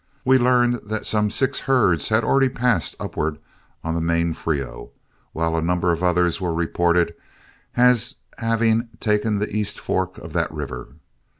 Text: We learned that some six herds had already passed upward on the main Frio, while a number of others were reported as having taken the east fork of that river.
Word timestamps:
We 0.25 0.39
learned 0.39 0.79
that 0.87 1.05
some 1.05 1.29
six 1.29 1.59
herds 1.59 2.09
had 2.09 2.23
already 2.23 2.49
passed 2.49 2.95
upward 2.99 3.37
on 3.83 3.93
the 3.93 4.01
main 4.01 4.33
Frio, 4.33 4.89
while 5.31 5.55
a 5.55 5.61
number 5.61 5.91
of 5.91 6.01
others 6.01 6.41
were 6.41 6.55
reported 6.55 7.13
as 7.77 8.15
having 8.39 8.89
taken 8.99 9.37
the 9.37 9.55
east 9.55 9.79
fork 9.79 10.17
of 10.17 10.33
that 10.33 10.51
river. 10.51 10.95